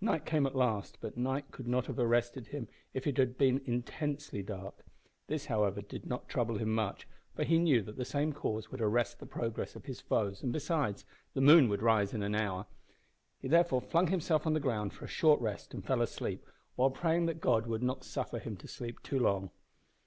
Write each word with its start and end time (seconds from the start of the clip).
Night 0.00 0.24
came 0.24 0.46
at 0.46 0.54
last 0.56 0.96
but 1.02 1.18
night 1.18 1.50
could 1.50 1.68
not 1.68 1.84
have 1.84 1.98
arrested 1.98 2.46
him 2.46 2.66
if 2.94 3.06
it 3.06 3.18
had 3.18 3.32
not 3.32 3.36
been 3.36 3.60
intensely 3.66 4.42
dark. 4.42 4.86
This, 5.26 5.44
however, 5.44 5.82
did 5.82 6.06
not 6.06 6.30
trouble 6.30 6.56
him 6.56 6.74
much, 6.74 7.06
for 7.34 7.44
he 7.44 7.58
knew 7.58 7.82
that 7.82 7.98
the 7.98 8.04
same 8.06 8.32
cause 8.32 8.70
would 8.70 8.80
arrest 8.80 9.18
the 9.18 9.26
progress 9.26 9.76
of 9.76 9.84
his 9.84 10.00
foes, 10.00 10.42
and 10.42 10.50
besides, 10.50 11.04
the 11.34 11.42
moon 11.42 11.68
would 11.68 11.82
rise 11.82 12.14
in 12.14 12.22
an 12.22 12.34
hour. 12.34 12.64
He 13.42 13.48
therefore 13.48 13.82
flung 13.82 14.06
himself 14.06 14.46
on 14.46 14.54
the 14.54 14.60
ground 14.60 14.94
for 14.94 15.04
a 15.04 15.08
short 15.08 15.42
rest, 15.42 15.74
and 15.74 15.84
fell 15.84 16.00
asleep, 16.00 16.46
while 16.76 16.88
praying 16.90 17.26
that 17.26 17.42
God 17.42 17.66
would 17.66 17.82
not 17.82 18.02
suffer 18.02 18.38
him 18.38 18.56
to 18.56 18.66
sleep 18.66 19.02
too 19.02 19.18
long. 19.18 19.50